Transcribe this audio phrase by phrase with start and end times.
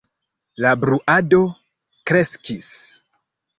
[0.65, 1.41] La bruado
[2.11, 2.75] kreskis.